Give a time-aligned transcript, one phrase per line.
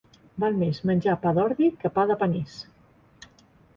[0.43, 2.57] Val més menjar pa d'ordi que pa de panís.